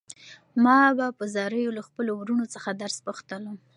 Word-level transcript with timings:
ما 0.63 0.79
به 0.97 1.07
په 1.17 1.25
زاریو 1.35 1.75
له 1.77 1.81
خپلو 1.87 2.11
وروڼو 2.15 2.45
څخه 2.53 2.69
درس 2.81 2.97
پوښتلو. 3.05 3.53